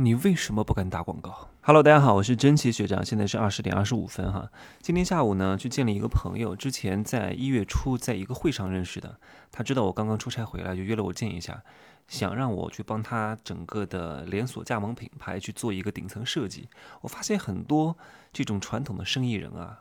[0.00, 4.48] 你为什么不敢打广告？Hello，大家好，我是真奇学长，现在是二十点二十五分哈。
[4.80, 9.18] 今天下午呢，去见了一个朋友，之前在一月初在一个会上认识的。
[9.50, 11.64] 他知道我刚刚出差回来，就约了我见一下，
[12.06, 16.68] 想让我去帮他整个的连锁加盟品牌去做一个顶层设计。
[17.00, 17.98] 我发现很多
[18.32, 19.80] 这种传统的生意人啊，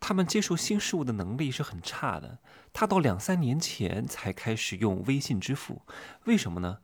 [0.00, 2.38] 他们接受新事物的能力是很差的。
[2.72, 5.82] 他到两三年前才开始用微信支付，
[6.24, 6.78] 为什么呢？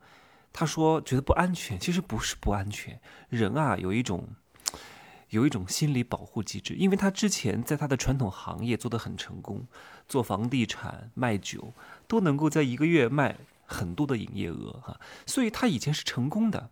[0.57, 2.97] 他说觉得不安全，其实不是不安全。
[3.27, 4.29] 人啊，有一种
[5.27, 9.67] 有一种心理保护机制，因为他之前在他的传统行业做得很成功，
[10.07, 11.73] 做房地产、卖酒
[12.07, 16.69] 都能够在一个月卖很多的营业额哈，所以他以前是成功的。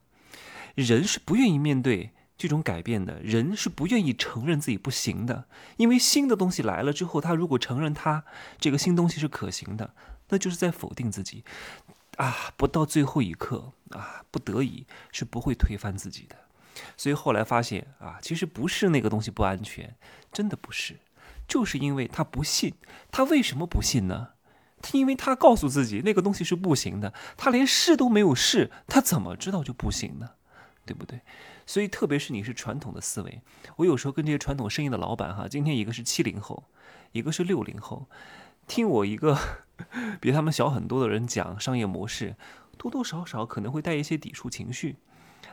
[0.76, 5.46] 人是不愿意面对这种改变的，人是不愿意承认自己不行的，
[5.76, 8.24] 因为新的东西来了之后，他如果承认他
[8.58, 9.94] 这个新东西是可行的，
[10.30, 11.44] 那就是在否定自己。
[12.24, 16.38] 啊，不到最后一刻啊，不得已是不会推翻自己的。
[16.96, 19.94] 所以后来发现啊，其实不是那个东西不安全，
[20.32, 21.00] 真的不是，
[21.46, 22.74] 就是因为他不信。
[23.12, 24.30] 他为什么不信呢？
[24.82, 30.32] 他因为他告诉自己那个东西是不行的，他连试都没有试，他怎么知道就不行呢？
[30.86, 31.20] 对不对？
[31.66, 33.42] 所以特别是你是传统的思维，
[33.76, 36.64] 我有时候跟这些传统生意的老板哈，今天一个是七零后，
[37.12, 38.08] 一个是六零后。
[38.68, 39.38] 听我一个
[40.20, 42.36] 比他们小很多的人讲商业模式，
[42.78, 44.98] 多多少少可能会带一些抵触情绪，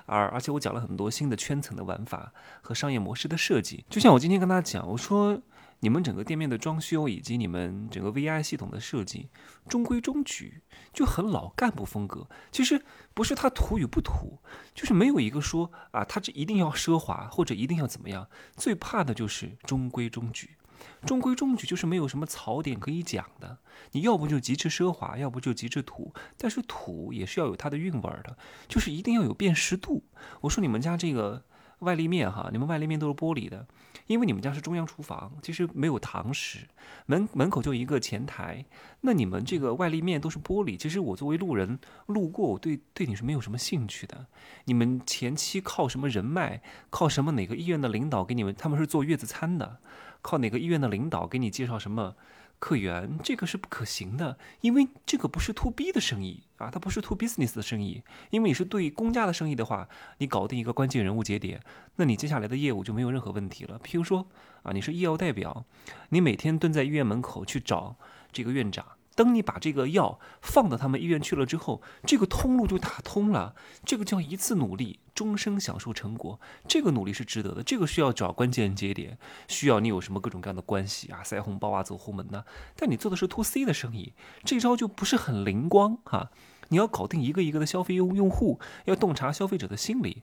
[0.06, 3.84] 而而且我讲了很多新的圈层的玩法和商业模式的设计。
[3.90, 5.40] 就像我今天跟大家讲，我说
[5.80, 9.30] 你们整个店面的装修以及你们整个 VI 系统的设计
[9.66, 12.28] 中规中矩，就很老干部风格。
[12.52, 12.82] 其实
[13.14, 14.38] 不是它土与不土，
[14.74, 18.28] 就是没有一个说啊，它这一定要奢华或者一定要怎么样。
[18.56, 20.56] 最怕的就是中规中矩。
[21.04, 23.58] 中规中矩就是没有什么槽点可以讲的，
[23.92, 28.36] 你要不就极致奢华，要不就极致土，但是土也是要有它的韵味的，
[28.68, 30.04] 就是一定要有辨识度。
[30.42, 31.44] 我说你们家这个
[31.80, 33.66] 外立面哈，你们外立面都是玻璃的，
[34.06, 36.68] 因为你们家是中央厨房，其实没有堂食，
[37.06, 38.66] 门门口就一个前台，
[39.00, 44.26] 那你们这个外立面都是玻璃，其实我作为路人路过，我对对你是没有什么兴趣的。
[44.66, 46.60] 你们前期靠什么人脉，
[46.90, 49.78] 靠什么哪个医院的领导给你们，他们是做月子餐的。
[50.22, 52.14] 靠哪个医院的领导给你介绍什么
[52.58, 58.02] 客源，这个是不可行的，因为这个不是 to B 的生意啊，它不是 to business 的生意。
[58.30, 59.88] 因为你是对公家的生意的话，
[60.18, 61.62] 你搞定一个关键人物节点，
[61.96, 63.80] 那你接下来的业务就没有任何问题了。
[63.80, 64.26] 譬如说
[64.62, 65.64] 啊，你是医药代表，
[66.10, 67.96] 你每天蹲在医院门口去找
[68.30, 68.84] 这个院长。
[69.16, 73.54] 等你把这个药放到他们医院去了之后，这个通路就打通了。
[73.84, 76.40] 这个叫一次努力，终生享受成果。
[76.66, 77.62] 这个努力是值得的。
[77.62, 82.44] 这个需要找关键节点，需要你有什么各种各样的关系啊，塞红包啊，走后门呐。
[82.76, 86.30] 但你做的是 to C 的生意，这招就不是很灵光哈。
[86.68, 90.22] 你要搞定一个一个的消费用用户，要洞察消费者的心理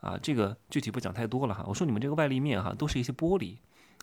[0.00, 0.18] 啊。
[0.22, 1.64] 这个具体不讲太多了哈。
[1.66, 3.56] 我说你们这个外立面哈，都是一些玻璃，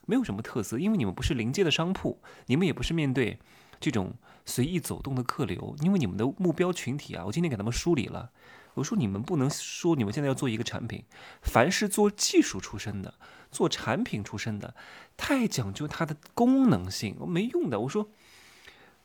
[0.06, 3.40] 没有什么特色，因为你们不是临街的商铺，你们也不是面对。
[3.84, 4.14] 这种
[4.46, 8.32] 随意走动的客流，因为你们的目标群体啊，我今天给他们梳理了。
[8.76, 11.04] 我说你们不能说你们现在要做一个产品，
[11.42, 13.14] 凡是做技术出身的、
[13.52, 14.74] 做产品出身的，
[15.18, 17.82] 太讲究它的功能性，没用的。
[17.82, 18.10] 我说，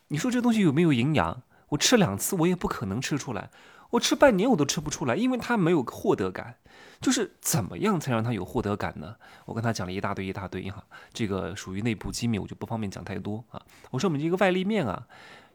[0.06, 1.42] 你说这东西有没有营养？
[1.70, 3.50] 我吃两次我也不可能吃出来。
[3.90, 6.56] 我吃半年我都吃不出来，因为他没有获得感。
[7.00, 9.14] 就是怎么样才让他有获得感呢？
[9.44, 13.62] 我跟他讲了一大堆一大堆哈，这个属于内部机密，我就不方便讲太多啊。
[13.90, 15.06] 我说我们这个外立面啊，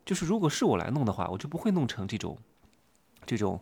[0.06, 2.38] 就是如果是我来弄的话，我就不会弄成这种，
[3.26, 3.62] 这种。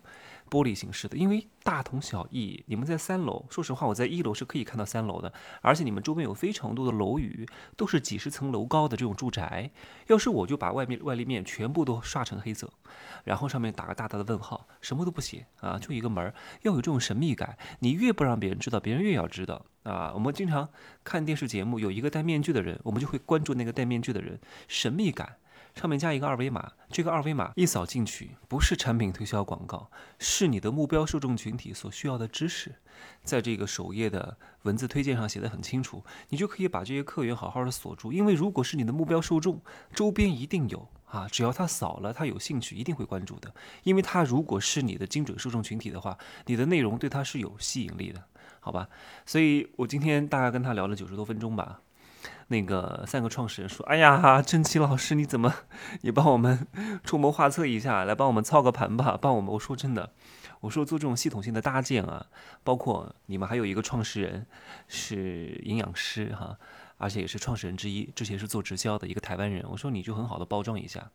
[0.52, 2.62] 玻璃形式的，因为大同小异。
[2.66, 5.32] 你们在三楼，说实话，我在一楼是可以看到三楼的，
[5.62, 9.70] 而且你们周边有非常多的楼宇，都是几十层楼高的这种住宅。
[10.08, 12.70] 要是我就把外面外立面全部都刷成黑色，
[13.24, 17.56] 然后上面打个大大的问号，什么都不写啊，就一个门儿，要有这种神秘感。
[17.78, 20.12] 你越不让别人知道，别人越要知道啊。
[20.12, 20.68] 我们经常
[21.02, 24.38] 看电视节目，有一个戴面具的人，我们就会关注那个戴面具的人，
[24.68, 25.36] 神秘感。
[25.74, 32.74] 上面加一个二维码，这个二维码一扫进去，不是产品推销广告，是你的目标受众群体所需要的知识，
[33.24, 38.12] 在这个首页的文字推荐上写的很清楚，你就可以把这些客源好好的锁住。
[38.12, 39.60] 因为如果是你的目标受众，
[39.94, 43.52] 周边一定有啊，只要他扫了，他有兴趣，一定会关注的。
[43.82, 48.22] 因为他如果是你的精准受众群体的话，你的内容对他是有吸引力的，
[48.60, 48.88] 好吧？
[49.24, 51.80] 所以我今天大概跟他聊了九十多分钟吧。
[52.48, 55.52] 那个三个创始人说：“哎呀，真奇老师，你怎么，
[56.02, 56.66] 也帮我们
[57.04, 60.10] 出谋划策一下，来帮我们操个盘吧，帮我们。”我说真的，
[60.60, 62.26] 我说做这种系统性的搭建啊，
[62.62, 64.46] 包括你们还有一个创始人
[64.88, 66.58] 是营养师哈，
[67.02, 69.66] 而且也是创始人之一，之前是做直销的一个台湾人。
[69.68, 71.10] 我说你就很好的包装一下，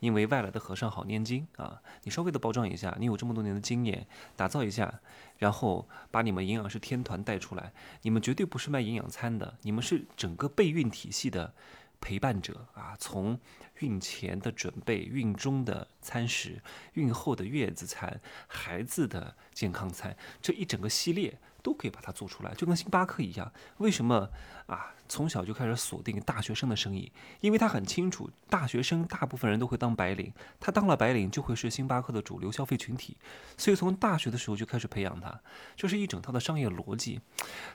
[0.00, 5.00] 因为外来的和尚好念经啊，你稍微的包装一下，你有这么多年的经验，打造一下，
[5.38, 7.72] 然后把你们营养师天团带出来，
[8.02, 11.54] 你们绝对不是卖营养餐的，你们是整个备孕体系的。
[12.02, 13.38] 陪伴者啊，从
[13.80, 16.62] 孕前的准备、孕中的餐食、
[16.94, 21.38] 孕后的月子餐、孩子的健康餐，这一整个系列。
[21.62, 23.52] 都可以把它做出来，就跟星巴克一样。
[23.78, 24.28] 为什么
[24.66, 24.94] 啊？
[25.10, 27.10] 从小就开始锁定大学生的生意，
[27.40, 33.16] 因为他很清楚，大学生大部分人都会当白领，他当了白领就会是星巴克的主流消费群体，
[33.56, 35.40] 所以从大学的时候就开始培养他，
[35.74, 37.20] 这是一整套的商业逻辑。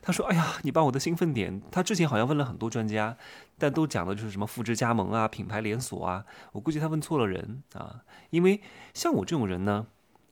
[0.02, 3.18] 他说：“哎呀，你把我的兴奋点，他之前好像问了很多专家，
[3.58, 6.24] 但都讲的就是什么复制加盟啊、品牌连锁啊。
[6.54, 8.62] 我估计他问错了人啊，因为
[8.94, 9.88] 像我这种人呢，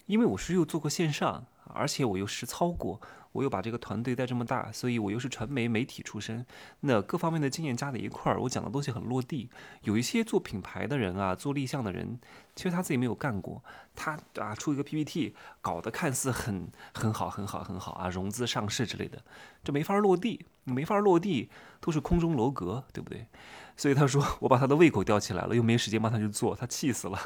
[0.05, 3.01] 因为我是又做过线上，而且我又实操过。”
[3.33, 6.45] 我又把这个团队带这么大，所以我又是传媒媒体出身，
[6.79, 9.49] 那各方面的经验加在一块儿，我讲的东西很落地。
[9.81, 12.17] 有一些做品牌的人啊，做立项的人，
[12.55, 13.61] 其实他自己没有干过，
[13.95, 19.21] 他啊出一个 PPT，搞得看似很很好很好很好啊，融资上市之类的，
[19.63, 21.49] 这没法落地，没法落地，
[21.81, 23.25] 都是空中楼阁，对不对？
[23.75, 27.19] 所以他说我把他的胃口吊起来了，又没时间帮他去做，他气死了。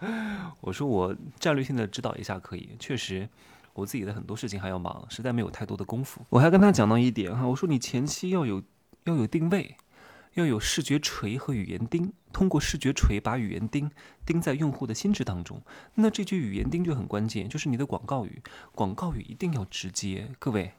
[0.62, 3.28] 我说我战略性的指导一下可以，确实。
[3.74, 6.24] 我自己的很多事情还要忙，实在没有太多的功夫。
[6.30, 8.62] 我还跟他讲到一点哈，我说你前期要有
[9.04, 9.76] 要有定位，
[10.34, 13.90] 要有视觉锤和语言钉，通过视觉锤把语言钉
[14.24, 15.60] 钉在用户的心智当中。
[15.94, 18.42] 那这句语言钉就很关键，就是你的广告语，
[18.72, 20.72] 广告语一定要直接，各位。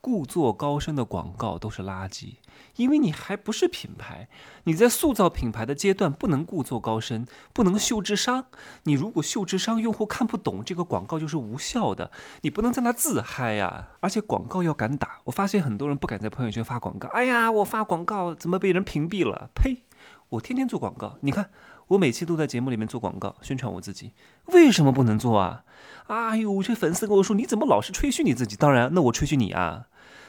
[0.00, 2.36] 故作高深的广告都是垃圾，
[2.76, 4.28] 因为你还不是品牌，
[4.64, 8.46] 你在塑造品牌的阶段不能故作高深，不能秀智商。
[8.84, 12.10] 你如果秀智商，用户看不懂这个广告就是无效的。
[12.40, 15.18] 你不能在那自嗨呀，而且广告要敢打。
[15.24, 19.50] 我发现很多人不敢在朋友圈发广告，哎呀，我发广告怎么被人屏蔽了？
[19.54, 19.82] 呸！
[20.30, 21.50] 我天天做广告，你看
[21.88, 24.12] 我每期都在节目里面做广告宣传我自己，
[24.46, 25.64] 为什么不能做啊？
[26.06, 28.56] 哎呦，这粉丝跟我说你怎么老是吹嘘你自己？
[28.56, 29.86] 当然，那我吹嘘你啊。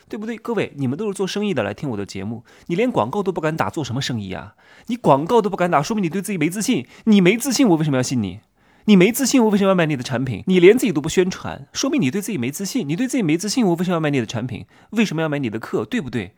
[0.10, 0.38] 对不对？
[0.38, 2.44] 各位，你们都是做生意的，来听我的节目。
[2.66, 4.56] 你连广告都不敢打，做什么生意啊？
[4.88, 6.86] 你广告都不敢打，说明你对自己没自信。
[7.06, 8.42] 你没自信，我为什么要信你？
[8.86, 10.44] 你没自信，我为什么要买你的产品？
[10.48, 12.86] 你连自己都不宣传，说明你对自己没自信。
[12.90, 14.66] 你对自己没自信，我为什么要买你的产品？
[14.90, 15.86] 为什么要买你的课？
[15.86, 16.34] 对不对？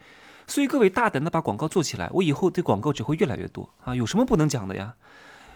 [0.47, 3.95] 所以各位大胆的把广告做起来，我以后对广告只会越来越多啊！
[3.95, 4.95] 有什么不能讲的呀？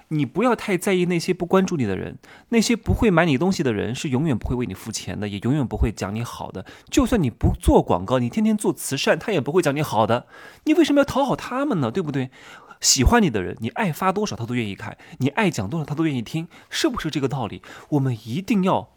[0.09, 2.17] 你不要太在意那些不关注你的人，
[2.49, 6.65] 那些不会买你东西的人是永远不会为你付钱的，也永远不会讲你好的。
[6.89, 10.27] 就算你不做广告，你天天做慈善，他也不会讲你好的。
[10.63, 11.91] 你为什么要讨好他们呢？
[11.91, 12.31] 对不对？
[12.79, 17.61] 喜欢你的人，你爱发多少他都愿意看，你爱讲多少他都愿意听，是不是这个道理？
[17.89, 18.91] 我们一定要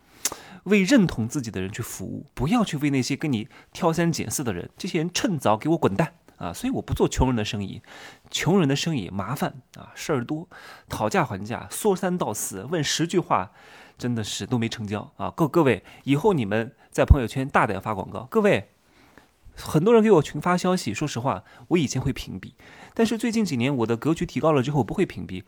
[0.64, 6.14] 为认同自己的人去服务，不要去为那些跟你挑三拣四的人，这些人趁早给我滚蛋！
[6.36, 7.82] 啊，所以我不做穷人的生意，
[8.30, 10.48] 穷人的生意麻烦啊，事儿多，
[10.88, 13.50] 讨价还价，说三道四，问十句话，
[13.98, 15.30] 真的是都没成交啊！
[15.36, 18.26] 各各位，以后你们在朋友圈大胆发广告。
[18.30, 18.70] 各位，
[19.54, 22.54] 很多人给我群发消息，说实话，我以前会屏蔽，
[22.94, 25.44] 但是最近几年我的格局提高了之后，不会屏蔽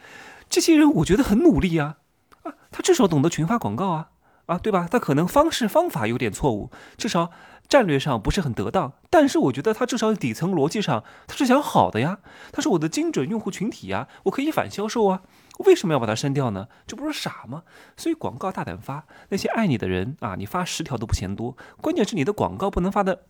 [0.50, 0.92] 这些人。
[0.96, 1.96] 我觉得很努力啊，
[2.42, 4.10] 啊，他至少懂得群发广告啊，
[4.46, 4.88] 啊，对吧？
[4.90, 7.30] 他可能方式方法有点错误，至少。
[7.68, 12.18] 战略上不是很得当，但是我觉得他至少底层逻辑上他是想好的呀，
[12.52, 15.22] 他是我的精准用户群体呀，我可以反销售啊，
[15.60, 16.68] 为什么要把它删掉呢？
[16.86, 17.62] 这不是傻吗？
[17.96, 23.22] 所以广告大胆发，那些爱你的人啊，你发十条都不嫌多，关键是你的广告不能发的，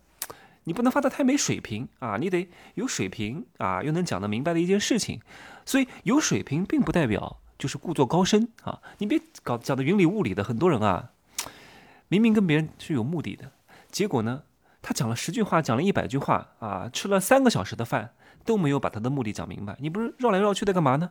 [0.65, 5.21] 你不能发的太没水平啊，你得有水平啊，又能讲得明白的一件事情，
[5.65, 11.13] 所以有水平并不代表就是故作高深啊，你别搞讲的云里雾里的，很多人啊，
[12.09, 13.53] 明明跟别人是有目的的。
[13.89, 14.43] 结果呢？
[14.83, 18.15] 他讲了十句话，讲了一百句话啊，吃了三个小时的饭，
[18.45, 19.77] 都没有把他的目的讲明白。
[19.79, 21.11] 你不是绕来绕去的干嘛呢？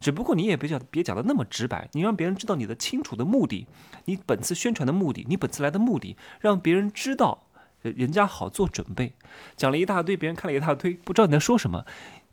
[0.00, 3.68] 只不过你也别讲，别讲的那么直白，你让别人知道你的清楚的目的，
[4.06, 7.46] 你本次宣传的目的，你本次来的目的，让别人知道，
[7.82, 9.12] 人家好做准备。
[9.56, 11.86] 讲了一大堆，别人看了一大堆，不知道你在说什么。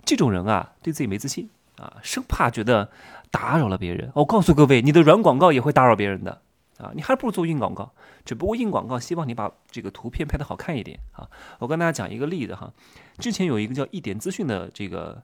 [0.04, 2.92] 这种人啊，对自己没自信啊，生怕觉得
[3.32, 4.12] 打扰了别人。
[4.16, 6.42] 我告诉各位，你的软广告也会打扰别人的。
[6.78, 7.92] 啊，你还不如做硬广告，
[8.24, 11.28] 只不过硬广告希望你把这个图片拍得好看一点啊。
[11.60, 12.72] 我跟大家讲一个例子哈，
[13.18, 15.22] 之前有一个叫一点资讯的这个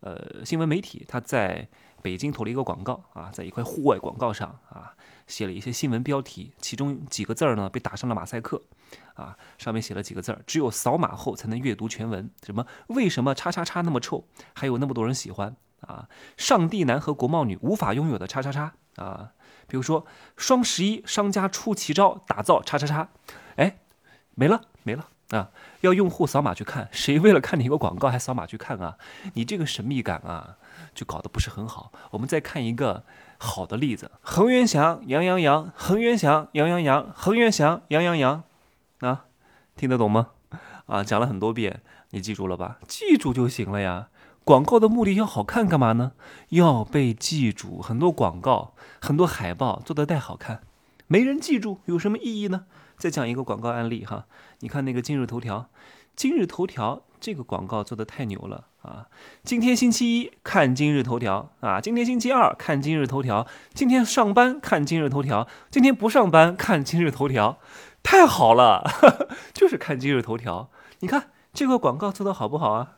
[0.00, 1.66] 呃新闻媒体，他在
[2.02, 4.92] 北京投了一个广告啊，在一块户外广告上啊
[5.26, 8.60] 写了一些新闻标题，其中几个字儿呢被打上了马赛克
[9.14, 19.32] 啊，上面写了几个字儿，只有扫码后才能阅读全文，什么为什么叉叉叉那么臭，还有那么多人喜欢啊，上帝男和国贸女无法拥有的叉叉叉啊。
[19.66, 20.04] 比如说
[20.36, 23.08] 双十一商家出奇招打造叉叉叉，
[23.54, 23.78] 哎，
[24.34, 25.50] 没了没了啊，
[25.82, 28.98] 要用户扫码去看，谁为了看你一个广告还扫码去看啊？
[29.34, 30.56] 你这个神秘感啊，
[30.92, 31.92] 就搞得不是很好。
[32.10, 33.04] 我们再看一个
[33.38, 38.42] 好的例子：恒源祥，羊羊羊，恒源祥，羊羊羊，恒源祥，羊羊羊，
[38.98, 39.26] 啊，
[39.76, 40.30] 听得懂吗？
[40.86, 42.80] 啊，讲了很多遍，你记住了吧？
[42.88, 44.08] 记住就行了呀。
[44.50, 46.10] 广告的目的要好看干嘛呢？
[46.48, 47.80] 要被记住。
[47.80, 50.62] 很多广告、很多海报做的太好看，
[51.06, 52.64] 没人记住，有什么意义呢？
[52.98, 54.24] 再讲一个广告案例哈，
[54.58, 55.70] 你看那个今日头条，
[56.16, 59.06] 今日头条这个广告做的太牛了啊！
[59.44, 67.60] 今天星期一看今日头条啊，今天星期二看今日头条，今天上班看今日头条，今天不上班看今日头条，
[68.02, 68.82] 太好了，
[69.54, 70.70] 就是看今日头条。
[70.98, 72.96] 你看这个广告做的好不好啊？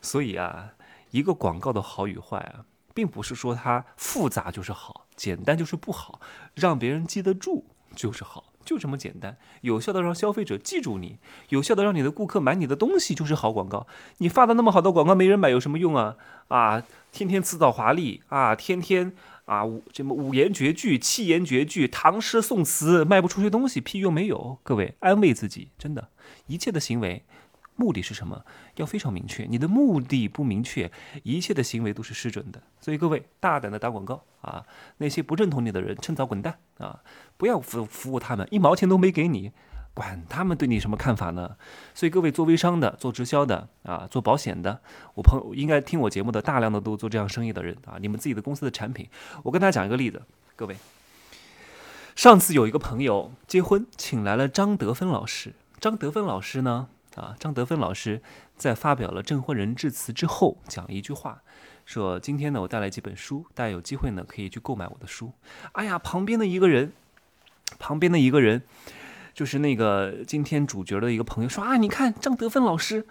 [0.00, 0.74] 所以啊，
[1.16, 6.20] 一个广告的好与坏啊，并不是说它复杂就是好，简单就是不好，
[6.54, 8.52] 让别人记得住就是好。
[8.66, 11.18] 就这么简单，有效的让消费者记住你，
[11.50, 13.86] 有效的让你的顾客买你的东西，就是好广告。
[14.18, 16.16] 你发的那么好的广告，没人买有什么用啊？
[16.48, 16.82] 啊，
[17.12, 24.58] 天天辞藻华丽啊，天天啊五什么五言绝句、七言绝句、唐诗宋词，卖不出去东西，屁用没有。
[24.64, 26.08] 各位，安慰自己，真的，
[26.48, 27.24] 一切的行为。
[27.76, 28.44] 目的是什么？
[28.76, 29.44] 要非常明确。
[29.44, 30.90] 你的目的不明确，
[31.22, 32.62] 一切的行为都是失准的。
[32.80, 34.64] 所以各位大胆的打广告啊！
[34.98, 37.02] 那些不认同你的人，趁早滚蛋啊！
[37.36, 39.52] 不要服服务他们，一毛钱都没给你，
[39.92, 41.56] 管他们对你什么看法呢？
[41.94, 44.80] 所以各位做微商的、做直销的啊、做保险的，
[45.14, 47.96] 我朋友应该听我节目的，大量的都做这样生意的人啊。
[48.00, 49.08] 你们自己的公司的产品，
[49.42, 50.22] 我跟大家讲一个例子，
[50.54, 50.76] 各位，
[52.14, 55.54] 上次有一个朋友结婚，请来了张德芬老师。
[55.78, 56.88] 张德芬老师呢？
[57.16, 58.22] 啊，张德芬老师
[58.56, 61.42] 在发表了证婚人致辞之后，讲一句话，
[61.86, 65.32] 说：“今天呢，我带来几本书，大家有机会呢，可以去购买我的书。”
[65.72, 66.92] 哎呀，旁边的一个人，
[67.78, 68.62] 旁边的一个人，
[69.32, 73.06] 就是那个今天主角的一个朋友说：“啊，你看张德芬老师，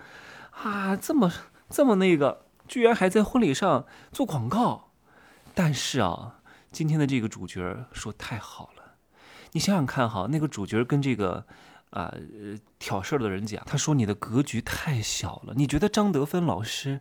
[0.52, 1.32] 啊，这么
[1.70, 4.92] 这么那个，居然还在婚礼上做广告。”
[5.56, 8.98] 但是啊，今天的这个主角说太好了，
[9.54, 11.48] 你想想看哈，那个主角跟这个。
[11.96, 12.14] 啊，
[12.78, 15.54] 挑事儿的人讲，他说你的格局太小了。
[15.56, 17.00] 你觉得张德芬老师，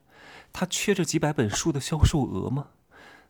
[0.53, 2.69] 他缺这几百本书的销售额吗？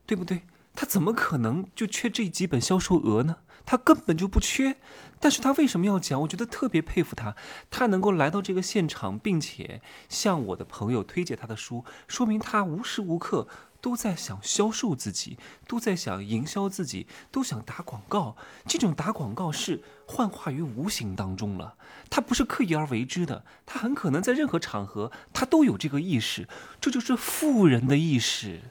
[0.05, 0.43] 对不对？
[0.75, 3.37] 他怎么可能就缺这几本销售额呢？
[3.65, 4.77] 他根本就不缺。
[5.19, 6.21] 但是他为什么要讲？
[6.21, 7.35] 我觉得特别佩服他，
[7.71, 9.81] 他能够来到这个现场，并且
[10.11, 13.49] 向我的朋友推荐他的书，说明他无时无刻。
[13.85, 15.37] 都在想销售自己，
[15.69, 18.35] 都在想营销自己，都想打广告。
[18.67, 21.77] 这种打广告是幻化于无形当中了，
[22.09, 26.49] 他不是刻意而为之的，他很可能在任何场合他都有这个意识。
[26.81, 28.63] 这就是富人的意识，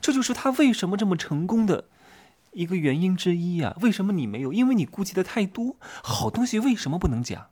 [0.00, 1.84] 这就是他为什么这么成功的
[2.52, 3.76] 一个原因之一啊！
[3.82, 4.54] 为什么你没有？
[4.54, 5.76] 因为你顾忌的太多。
[6.02, 7.48] 好东西为什么不能讲？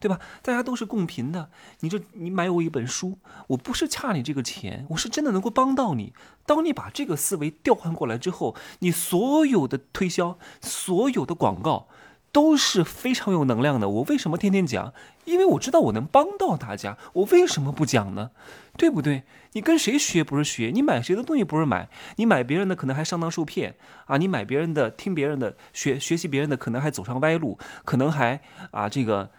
[0.00, 0.20] 对吧？
[0.42, 1.50] 大家都是共频的。
[1.80, 6.12] 你这，你买我一本书，我不是差你这个钱，我是真的能够帮到你。
[6.46, 11.88] 当你把这个思维调换过来之后，你所有的推销、所有的广告
[12.32, 13.88] 都是非常有能量的。
[13.88, 14.92] 我为什么天天讲？
[15.24, 16.98] 因为我知道我能帮到大家。
[17.14, 18.32] 我为什么不讲呢？
[18.76, 19.22] 对不对？
[19.52, 20.70] 你跟谁学不是学？
[20.74, 21.88] 你买谁的东西不是买？
[22.16, 24.18] 你买别人的可能还上当受骗啊！
[24.18, 29.30] 你买别人的、听别人的、学学习别人的，可能还走上歪路，可能还啊这个。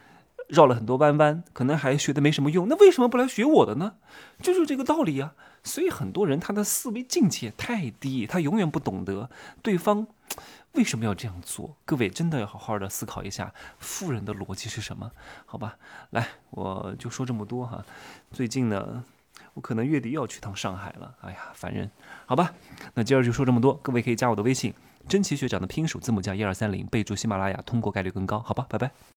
[0.47, 3.93] 绕了很多弯弯，可能还学的没什么用，那为什么不来学我的呢？
[4.41, 5.33] 就是这个道理呀。
[5.63, 9.31] 所以很多人他的思维境界太低，他永远不懂得
[9.63, 10.05] 对方
[10.73, 11.75] 为什么要这样做。
[11.85, 15.11] 各位真的要好好的思考一下，富人的逻辑是什么？
[15.47, 15.77] 好吧，
[16.11, 17.83] 来，我就说这么多哈。
[18.31, 19.03] 最近呢，
[19.55, 21.15] 我可能月底又要去趟上海了。
[21.21, 21.89] 哎呀，烦人。
[22.27, 22.53] 好吧，
[22.93, 23.73] 那今儿就说这么多。
[23.81, 24.71] 各位可以加我的微信，
[25.09, 28.39] 真奇学长的拼音首字母加一二三零，备注喜马拉雅，通过概率更高。
[28.39, 28.91] 好吧，拜拜。